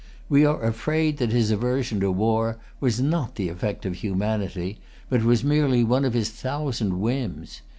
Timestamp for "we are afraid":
0.29-1.17